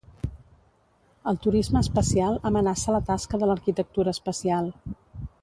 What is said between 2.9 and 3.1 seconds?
la